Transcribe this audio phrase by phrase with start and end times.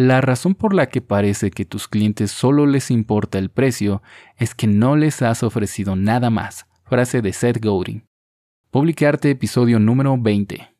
[0.00, 4.00] La razón por la que parece que tus clientes solo les importa el precio
[4.38, 6.64] es que no les has ofrecido nada más.
[6.84, 8.06] Frase de Seth Godin.
[8.70, 10.74] Publicarte episodio número 20.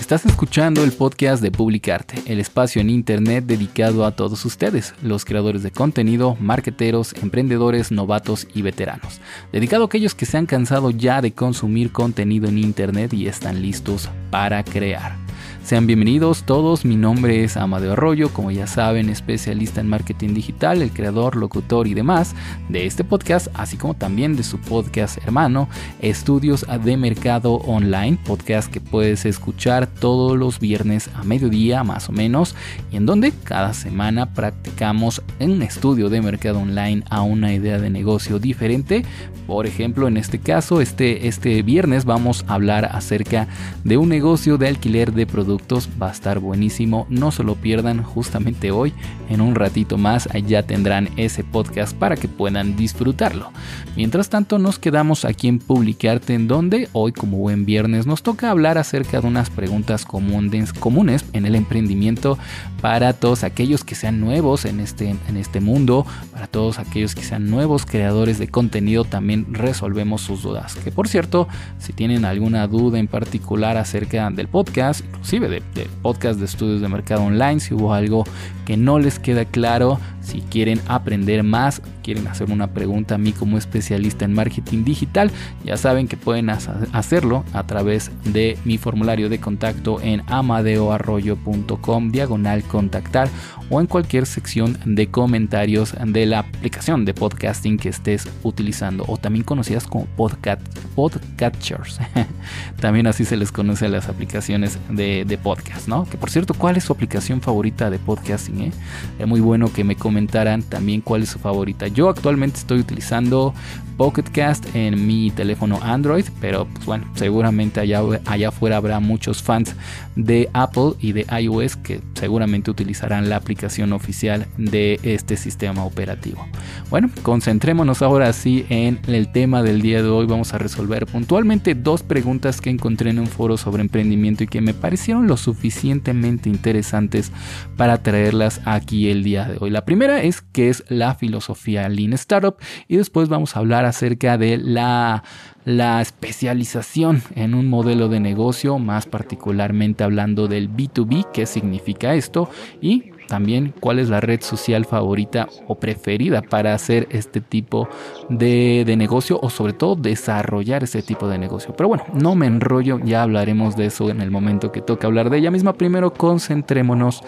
[0.00, 5.24] Estás escuchando el podcast de Publicarte, el espacio en Internet dedicado a todos ustedes, los
[5.24, 9.20] creadores de contenido, marketeros, emprendedores, novatos y veteranos.
[9.52, 13.62] Dedicado a aquellos que se han cansado ya de consumir contenido en Internet y están
[13.62, 15.27] listos para crear.
[15.64, 20.80] Sean bienvenidos todos, mi nombre es Amadeo Arroyo, como ya saben, especialista en marketing digital,
[20.80, 22.34] el creador, locutor y demás
[22.70, 25.68] de este podcast, así como también de su podcast hermano,
[26.00, 32.12] Estudios de Mercado Online, podcast que puedes escuchar todos los viernes a mediodía más o
[32.12, 32.54] menos,
[32.90, 37.90] y en donde cada semana practicamos un estudio de mercado online a una idea de
[37.90, 39.04] negocio diferente.
[39.46, 43.48] Por ejemplo, en este caso, este, este viernes vamos a hablar acerca
[43.82, 48.02] de un negocio de alquiler de productos va a estar buenísimo, no se lo pierdan
[48.02, 48.92] justamente hoy,
[49.30, 53.50] en un ratito más ya tendrán ese podcast para que puedan disfrutarlo.
[53.96, 58.50] Mientras tanto nos quedamos aquí en Publicarte en donde hoy como buen viernes nos toca
[58.50, 62.38] hablar acerca de unas preguntas comunes, en el emprendimiento
[62.80, 67.22] para todos aquellos que sean nuevos en este, en este mundo, para todos aquellos que
[67.22, 70.76] sean nuevos creadores de contenido también resolvemos sus dudas.
[70.76, 75.62] Que por cierto, si tienen alguna duda en particular acerca del podcast, inclusive de,
[76.02, 78.24] podcast de estudios de mercado online, si hubo algo
[78.66, 83.32] que no les queda claro, si quieren aprender más, quieren hacer una pregunta a mí
[83.32, 85.30] como especialista en marketing digital,
[85.64, 92.62] ya saben que pueden hacerlo a través de mi formulario de contacto en amadeoarroyo.com diagonal
[92.64, 93.28] contactar
[93.70, 99.16] o en cualquier sección de comentarios de la aplicación de podcasting que estés utilizando o
[99.16, 100.62] también conocidas como podcast,
[100.94, 101.98] podcatchers.
[102.80, 106.04] también así se les conoce a las aplicaciones de, de, podcast, ¿no?
[106.04, 108.62] Que por cierto, ¿cuál es su aplicación favorita de podcasting?
[108.62, 108.72] Eh?
[109.18, 111.86] Es muy bueno que me comentaran también cuál es su favorita.
[111.88, 113.54] Yo actualmente estoy utilizando
[113.98, 119.42] Pocket Cast en mi teléfono Android, pero pues bueno, seguramente allá, allá afuera habrá muchos
[119.42, 119.74] fans
[120.14, 126.46] de Apple y de iOS que seguramente utilizarán la aplicación oficial de este sistema operativo.
[126.90, 130.26] Bueno, concentrémonos ahora sí en el tema del día de hoy.
[130.26, 134.60] Vamos a resolver puntualmente dos preguntas que encontré en un foro sobre emprendimiento y que
[134.60, 137.32] me parecieron lo suficientemente interesantes
[137.76, 139.70] para traerlas aquí el día de hoy.
[139.70, 142.56] La primera es qué es la filosofía Lean Startup
[142.86, 145.24] y después vamos a hablar acerca de la,
[145.64, 152.50] la especialización en un modelo de negocio, más particularmente hablando del B2B, qué significa esto
[152.80, 157.88] y también cuál es la red social favorita o preferida para hacer este tipo
[158.28, 161.74] de, de, negocio o sobre todo desarrollar este tipo de negocio.
[161.76, 165.30] Pero bueno, no me enrollo, ya hablaremos de eso en el momento que toque hablar
[165.30, 165.74] de ella misma.
[165.74, 167.22] Primero concentrémonos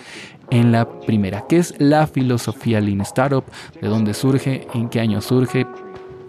[0.51, 3.45] en la primera, que es la filosofía Lean Startup,
[3.81, 5.67] de dónde surge, en qué año surge,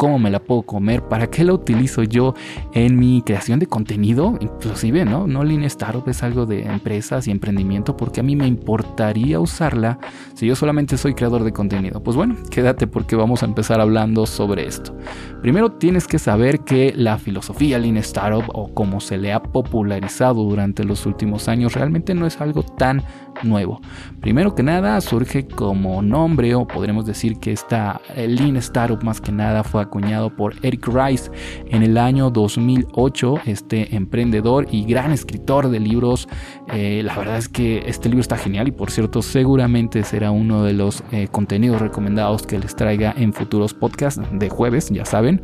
[0.01, 2.33] cómo me la puedo comer, para qué la utilizo yo
[2.73, 5.27] en mi creación de contenido, inclusive, ¿no?
[5.27, 9.99] No Lean Startup es algo de empresas y emprendimiento porque a mí me importaría usarla
[10.33, 12.01] si yo solamente soy creador de contenido.
[12.01, 14.97] Pues bueno, quédate porque vamos a empezar hablando sobre esto.
[15.43, 20.41] Primero tienes que saber que la filosofía Lean Startup o como se le ha popularizado
[20.43, 23.03] durante los últimos años realmente no es algo tan
[23.43, 23.81] nuevo.
[24.19, 29.31] Primero que nada surge como nombre o podremos decir que esta Lean Startup más que
[29.31, 31.29] nada fue acuñado por Eric Rice
[31.69, 36.29] en el año 2008, este emprendedor y gran escritor de libros.
[36.73, 40.63] Eh, la verdad es que este libro está genial y por cierto seguramente será uno
[40.63, 45.41] de los eh, contenidos recomendados que les traiga en futuros podcasts de jueves, ya saben.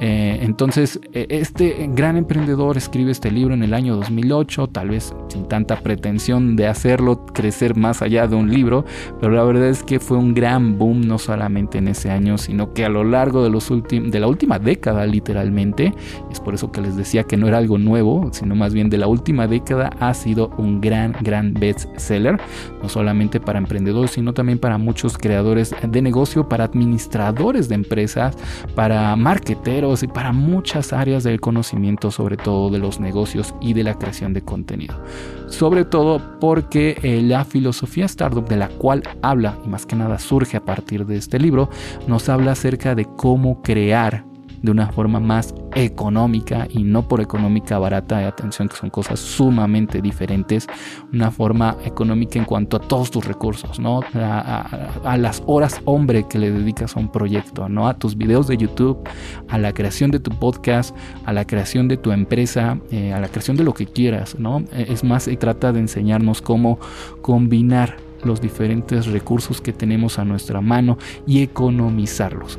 [0.00, 5.46] Eh, entonces, este gran emprendedor escribe este libro en el año 2008, tal vez sin
[5.48, 8.84] tanta pretensión de hacerlo crecer más allá de un libro,
[9.20, 12.72] pero la verdad es que fue un gran boom no solamente en ese año, sino
[12.72, 15.92] que a lo largo de, los de la última década literalmente,
[16.30, 18.98] es por eso que les decía que no era algo nuevo, sino más bien de
[18.98, 22.40] la última década ha sido un gran, gran best seller,
[22.82, 28.36] no solamente para emprendedores, sino también para muchos creadores de negocio, para administradores de empresas,
[28.74, 33.84] para marqueteros y para muchas áreas del conocimiento, sobre todo de los negocios y de
[33.84, 34.94] la creación de contenido.
[35.48, 40.18] Sobre todo porque eh, la filosofía startup de la cual habla y más que nada
[40.18, 41.70] surge a partir de este libro,
[42.06, 44.24] nos habla acerca de cómo crear
[44.62, 50.02] de una forma más económica y no por económica barata, atención que son cosas sumamente
[50.02, 50.66] diferentes,
[51.12, 54.00] una forma económica en cuanto a todos tus recursos, ¿no?
[54.14, 57.88] A, las horas hombre que le dedicas a un proyecto, ¿no?
[57.88, 58.98] A tus videos de YouTube,
[59.48, 63.28] a la creación de tu podcast, a la creación de tu empresa, eh, a la
[63.28, 64.60] creación de lo que quieras, ¿no?
[64.72, 66.78] Eh, es más, se trata de enseñarnos cómo
[67.22, 72.58] combinar los diferentes recursos que tenemos a nuestra mano y economizarlos.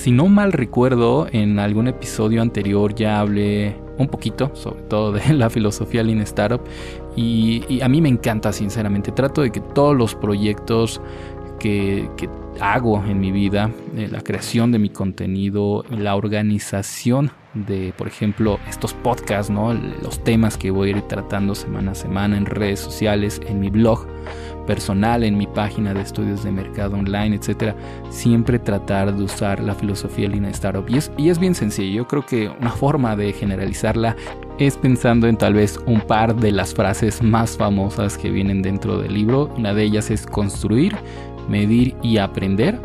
[0.00, 5.34] Si no mal recuerdo, en algún episodio anterior ya hablé un poquito, sobre todo de
[5.34, 6.62] la filosofía Lean Startup,
[7.16, 9.12] y, a mí me encanta, sinceramente.
[9.12, 11.02] Trato de que todos los proyectos
[11.58, 12.08] que,
[12.62, 18.58] hago en mi vida, eh, la creación de mi contenido, la organización de, por ejemplo,
[18.70, 19.52] estos podcasts,
[20.02, 23.68] los temas que voy a ir tratando semana a semana en redes sociales, en mi
[23.68, 24.06] blog,
[24.66, 27.74] personal, en mi página de estudios de mercado online, etcétera,
[28.10, 30.84] siempre tratar de usar la filosofía Lean Startup.
[30.88, 32.02] Y es, y es bien sencillo.
[32.02, 34.16] Yo creo que una forma de generalizarla
[34.58, 38.98] es pensando en tal vez un par de las frases más famosas que vienen dentro
[38.98, 39.50] del libro.
[39.56, 40.96] Una de ellas es construir,
[41.48, 42.78] medir y aprender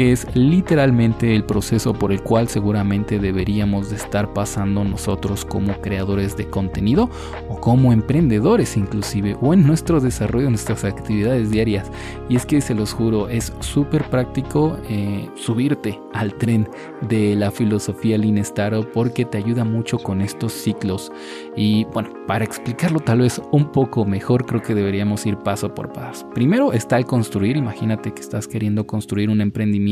[0.00, 5.78] que es literalmente el proceso por el cual seguramente deberíamos de estar pasando nosotros como
[5.82, 7.10] creadores de contenido
[7.50, 11.92] o como emprendedores inclusive o en nuestro desarrollo de nuestras actividades diarias.
[12.30, 16.66] Y es que se los juro, es súper práctico eh, subirte al tren
[17.02, 21.12] de la filosofía Lean Startup porque te ayuda mucho con estos ciclos.
[21.56, 25.92] Y bueno, para explicarlo tal vez un poco mejor, creo que deberíamos ir paso por
[25.92, 26.26] paso.
[26.30, 29.89] Primero está el construir, imagínate que estás queriendo construir un emprendimiento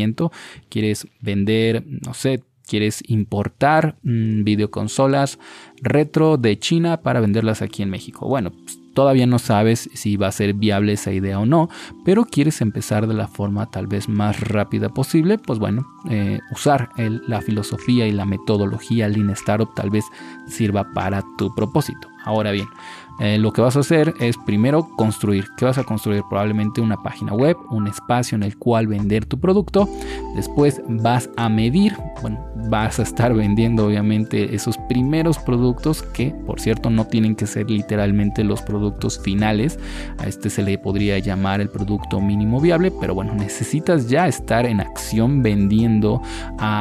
[0.69, 5.39] quieres vender, no sé, quieres importar mm, videoconsolas
[5.83, 8.29] retro de China para venderlas aquí en México.
[8.29, 11.69] Bueno, pues, todavía no sabes si va a ser viable esa idea o no,
[12.05, 16.91] pero quieres empezar de la forma tal vez más rápida posible, pues bueno, eh, usar
[16.97, 20.05] la filosofía y la metodología Lean Startup tal vez
[20.49, 22.09] sirva para tu propósito.
[22.25, 22.67] Ahora bien,
[23.21, 25.47] eh, lo que vas a hacer es primero construir.
[25.57, 26.23] ¿Qué vas a construir?
[26.29, 29.89] Probablemente una página web, un espacio en el cual vender tu producto.
[30.37, 36.61] Después vas a medir, bueno, vas a estar vendiendo obviamente esos primeros productos que, por
[36.61, 39.79] cierto, no tienen que ser literalmente los productos finales.
[40.19, 44.67] A este se le podría llamar el producto mínimo viable, pero bueno, necesitas ya estar
[44.67, 46.23] en acción vendiendo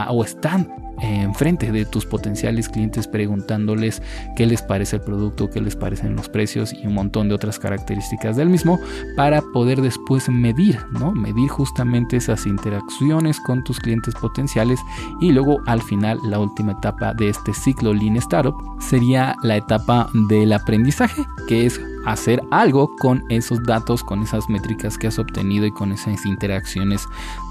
[0.09, 4.01] o están enfrente de tus potenciales clientes preguntándoles
[4.35, 7.59] qué les parece el producto, qué les parecen los precios y un montón de otras
[7.59, 8.79] características del mismo
[9.15, 11.11] para poder después medir, ¿no?
[11.11, 14.79] Medir justamente esas interacciones con tus clientes potenciales
[15.21, 20.09] y luego al final la última etapa de este ciclo Lean Startup sería la etapa
[20.29, 25.65] del aprendizaje, que es hacer algo con esos datos, con esas métricas que has obtenido
[25.65, 27.05] y con esas interacciones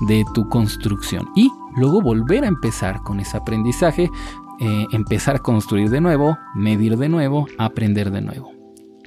[0.09, 1.29] de tu construcción.
[1.37, 4.11] Y luego volver a empezar con ese aprendizaje,
[4.61, 8.56] eh, empezar a construir de nuevo, medir de nuevo, aprender de nuevo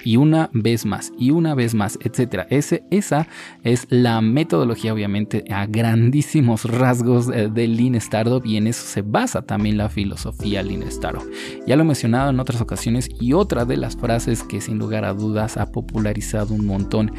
[0.03, 2.47] y una vez más y una vez más, etcétera.
[2.49, 3.27] Ese, esa
[3.63, 9.41] es la metodología, obviamente, a grandísimos rasgos de Lean Startup y en eso se basa
[9.41, 11.23] también la filosofía Lean Startup.
[11.67, 15.05] Ya lo he mencionado en otras ocasiones y otra de las frases que sin lugar
[15.05, 17.11] a dudas ha popularizado un montón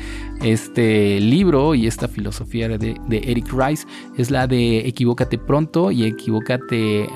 [0.43, 3.87] este libro y esta filosofía de, de Eric Rice
[4.17, 7.09] es la de equivócate pronto y equivócate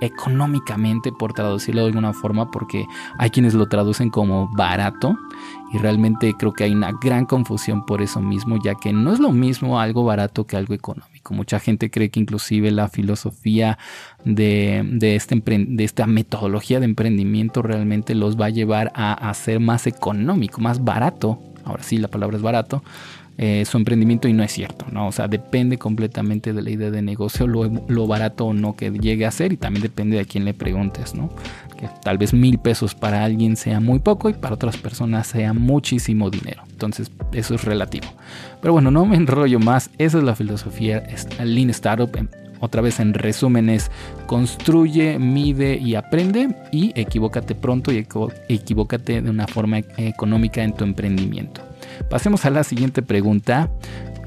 [0.00, 2.86] económicamente, por traducirlo de alguna forma, porque
[3.18, 5.16] hay quienes lo traducen como barato
[5.72, 9.18] y realmente creo que hay una gran confusión por eso mismo, ya que no es
[9.18, 11.34] lo mismo algo barato que algo económico.
[11.34, 13.78] Mucha gente cree que inclusive la filosofía
[14.24, 19.34] de, de, este, de esta metodología de emprendimiento realmente los va a llevar a, a
[19.34, 21.40] ser más económico, más barato.
[21.64, 22.82] Ahora sí, la palabra es barato,
[23.36, 25.08] eh, su emprendimiento y no es cierto, ¿no?
[25.08, 29.26] O sea, depende completamente de la idea de negocio, lo, barato o no que llegue
[29.26, 31.30] a ser y también depende de quién le preguntes, ¿no?
[31.76, 35.52] Que tal vez mil pesos para alguien sea muy poco y para otras personas sea
[35.52, 36.62] muchísimo dinero.
[36.70, 38.06] Entonces, eso es relativo.
[38.60, 41.02] Pero bueno, no me enrollo más, esa es la filosofía
[41.42, 42.16] Lean Startup.
[42.60, 43.90] Otra vez en resumen es
[44.26, 48.06] construye, mide y aprende y equivócate pronto y
[48.48, 51.73] equivócate de una forma económica en tu emprendimiento.
[52.08, 53.70] Pasemos a la siguiente pregunta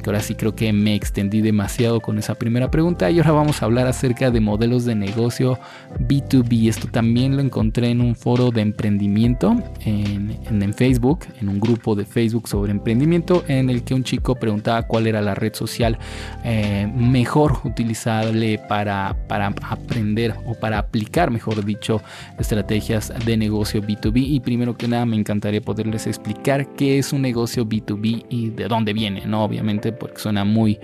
[0.08, 3.66] ahora sí creo que me extendí demasiado con esa primera pregunta y ahora vamos a
[3.66, 5.60] hablar acerca de modelos de negocio
[6.00, 6.70] B2B.
[6.70, 12.06] Esto también lo encontré en un foro de emprendimiento en, Facebook, en un grupo de
[12.06, 15.98] Facebook sobre emprendimiento en el que un chico preguntaba cuál era la red social
[16.44, 22.02] eh, mejor utilizable para, para aprender o para aplicar, mejor dicho,
[22.40, 24.14] estrategias de negocio B2B.
[24.16, 28.68] Y primero que nada me encantaría poderles explicar qué es un negocio B2B y de
[28.68, 29.44] dónde viene, ¿no?
[29.44, 30.80] Obviamente porque suena muy,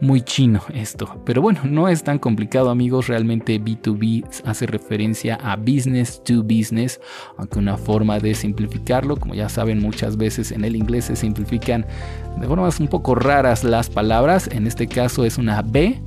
[0.00, 1.20] muy chino esto.
[1.24, 7.00] Pero bueno, no es tan complicado amigos, realmente B2B hace referencia a business to business,
[7.36, 11.86] aunque una forma de simplificarlo, como ya saben muchas veces en el inglés se simplifican
[12.40, 16.00] de formas un poco raras las palabras, en este caso es una B.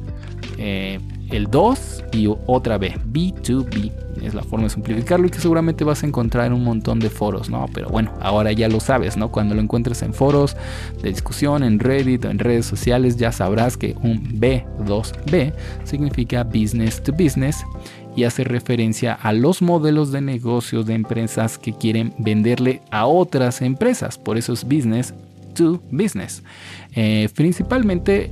[0.58, 1.00] Eh,
[1.32, 3.92] el 2 y otra B, B2B.
[4.24, 7.10] Es la forma de simplificarlo y que seguramente vas a encontrar en un montón de
[7.10, 7.68] foros, ¿no?
[7.74, 9.32] Pero bueno, ahora ya lo sabes, ¿no?
[9.32, 10.58] Cuando lo encuentres en foros
[11.02, 15.54] de discusión, en Reddit o en redes sociales, ya sabrás que un B2B
[15.86, 17.64] significa business to business
[18.16, 23.62] y hace referencia a los modelos de negocio de empresas que quieren venderle a otras
[23.62, 24.18] empresas.
[24.18, 25.14] Por eso es business
[25.92, 26.44] business.
[26.96, 28.32] Eh, principalmente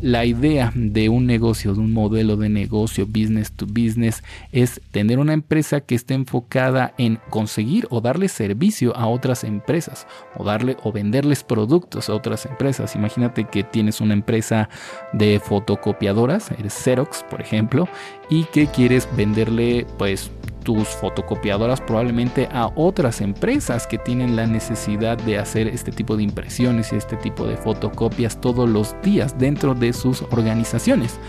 [0.00, 4.22] la idea de un negocio, de un modelo de negocio business to business,
[4.52, 10.06] es tener una empresa que esté enfocada en conseguir o darle servicio a otras empresas
[10.36, 12.96] o darle o venderles productos a otras empresas.
[12.96, 14.68] Imagínate que tienes una empresa
[15.12, 17.88] de fotocopiadoras, eres Xerox, por ejemplo,
[18.30, 20.30] y que quieres venderle pues
[20.66, 26.24] tus fotocopiadoras probablemente a otras empresas que tienen la necesidad de hacer este tipo de
[26.24, 31.20] impresiones y este tipo de fotocopias todos los días dentro de sus organizaciones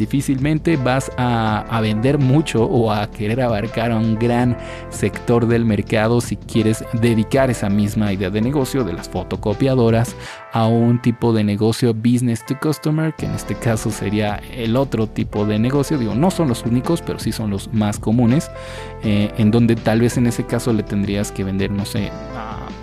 [0.00, 4.56] difícilmente vas a, vender mucho o a querer abarcar a un gran
[4.88, 10.16] sector del mercado si quieres dedicar esa misma idea de negocio de las fotocopiadoras
[10.52, 15.06] a un tipo de negocio business to customer, que en este caso sería el otro
[15.06, 15.98] tipo de negocio.
[15.98, 18.50] Digo, no son los únicos, pero sí son los más comunes,
[19.04, 22.10] eh, en donde tal vez en ese caso le tendrías que vender, no sé,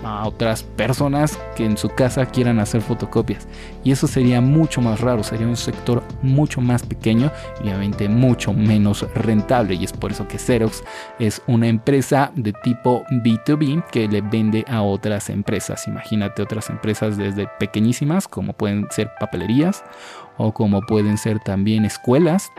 [0.08, 3.46] a otras personas que en su casa quieran hacer fotocopias.
[3.84, 7.30] Y eso sería mucho más raro, sería un sector mucho más pequeño
[7.62, 9.74] y obviamente mucho menos rentable.
[9.74, 10.82] Y es por eso que Xerox
[11.18, 15.86] es una empresa de tipo B2B que le vende a otras empresas.
[15.86, 19.84] Imagínate otras empresas desde pequeñísimas como pueden ser papelerías
[20.36, 22.50] o como pueden ser también escuelas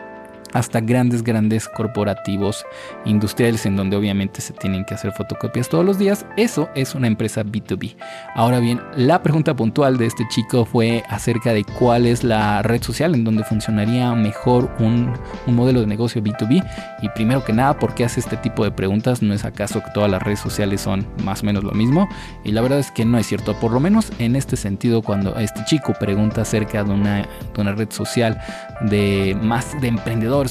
[0.53, 2.65] hasta grandes, grandes corporativos
[3.05, 6.25] industriales en donde obviamente se tienen que hacer fotocopias todos los días.
[6.37, 7.95] Eso es una empresa B2B.
[8.35, 12.81] Ahora bien, la pregunta puntual de este chico fue acerca de cuál es la red
[12.81, 15.13] social en donde funcionaría mejor un,
[15.47, 16.63] modelo de negocio B2B.
[17.01, 19.21] Y primero que nada, ¿por qué hace este tipo de preguntas?
[19.21, 22.07] ¿No es acaso que todas las redes sociales son más o menos lo mismo?
[22.43, 23.53] Y la verdad es que no es cierto.
[23.59, 27.73] Por lo menos en este sentido, cuando este chico pregunta acerca de una, de una
[27.73, 28.39] red social
[28.81, 29.87] de más de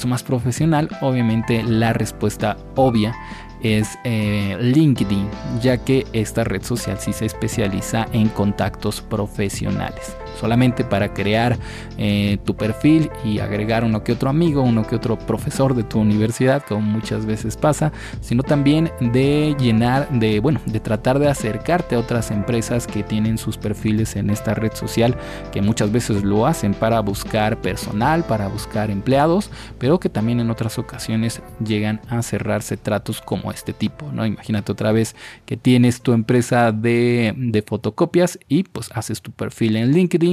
[0.05, 3.15] más profesional, obviamente la respuesta obvia
[3.61, 5.27] es eh, LinkedIn,
[5.61, 11.57] ya que esta red social sí se especializa en contactos profesionales solamente para crear
[11.97, 15.99] eh, tu perfil y agregar uno que otro amigo, uno que otro profesor de tu
[15.99, 17.91] universidad, como muchas veces pasa,
[18.21, 23.37] sino también de llenar, de, bueno, de tratar de acercarte a otras empresas que tienen
[23.37, 25.15] sus perfiles en esta red social,
[25.51, 30.49] que muchas veces lo hacen para buscar personal, para buscar empleados, pero que también en
[30.49, 34.25] otras ocasiones llegan a cerrarse tratos como este tipo, ¿no?
[34.25, 35.15] Imagínate otra vez
[35.45, 40.28] que tienes tu empresa de, de fotocopias y pues haces tu perfil en LinkedIn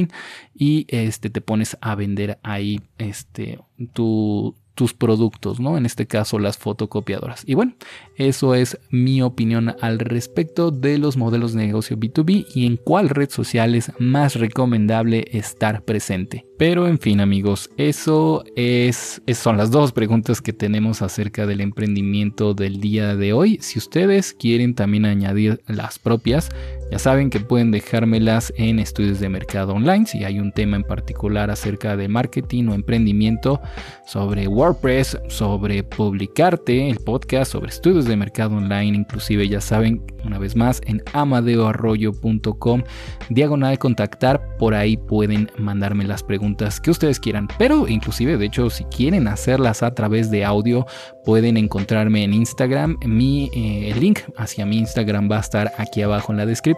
[0.54, 3.58] y este, te pones a vender ahí este,
[3.92, 5.76] tu, tus productos, ¿no?
[5.76, 7.42] En este caso las fotocopiadoras.
[7.46, 7.74] Y bueno,
[8.16, 13.08] eso es mi opinión al respecto de los modelos de negocio B2B y en cuál
[13.08, 16.46] red social es más recomendable estar presente.
[16.58, 22.54] Pero en fin amigos, eso es, son las dos preguntas que tenemos acerca del emprendimiento
[22.54, 23.58] del día de hoy.
[23.62, 26.50] Si ustedes quieren también añadir las propias,
[26.90, 30.06] ya saben que pueden dejármelas en estudios de mercado online.
[30.06, 33.60] Si hay un tema en particular acerca de marketing o emprendimiento,
[34.06, 40.38] sobre WordPress, sobre publicarte, el podcast, sobre estudios de mercado online, inclusive ya saben, una
[40.38, 42.82] vez más, en amadeoarroyo.com,
[43.30, 47.48] diagonal contactar, por ahí pueden mandarme las preguntas que ustedes quieran.
[47.58, 50.86] Pero inclusive, de hecho, si quieren hacerlas a través de audio,
[51.24, 52.96] pueden encontrarme en Instagram.
[53.04, 56.75] Mi, eh, el link hacia mi Instagram va a estar aquí abajo en la descripción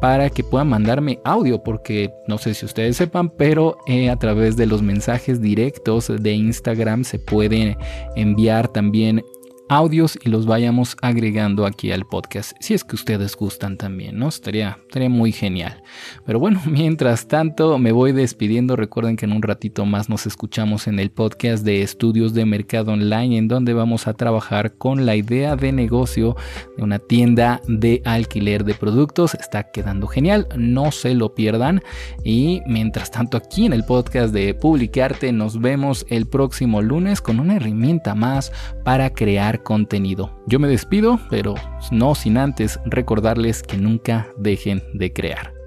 [0.00, 4.56] para que puedan mandarme audio, porque no sé si ustedes sepan, pero eh, a través
[4.56, 7.76] de los mensajes directos de Instagram se pueden
[8.16, 9.24] enviar también
[9.68, 14.28] audios y los vayamos agregando aquí al podcast, si es que ustedes gustan también, ¿no?
[14.28, 15.82] Estaría, estaría muy genial.
[16.26, 18.76] Pero bueno, mientras tanto me voy despidiendo.
[18.76, 22.92] Recuerden que en un ratito más nos escuchamos en el podcast de estudios de mercado
[22.92, 26.36] online, en donde vamos a trabajar con la idea de negocio
[26.76, 29.34] de una tienda de alquiler de productos.
[29.34, 31.82] Está quedando genial, no se lo pierdan.
[32.24, 37.40] Y mientras tanto, aquí en el podcast de Publicarte, nos vemos el próximo lunes con
[37.40, 38.52] una herramienta más
[38.84, 40.38] para crear contenido.
[40.46, 41.54] Yo me despido, pero
[41.90, 45.57] no sin antes recordarles que nunca dejen de crear.